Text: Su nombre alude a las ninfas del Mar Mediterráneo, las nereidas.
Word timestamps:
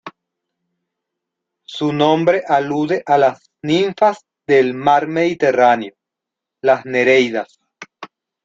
Su 1.63 1.93
nombre 1.93 2.41
alude 2.47 3.03
a 3.05 3.19
las 3.19 3.51
ninfas 3.61 4.25
del 4.47 4.73
Mar 4.73 5.05
Mediterráneo, 5.07 5.93
las 6.63 6.87
nereidas. 6.87 7.59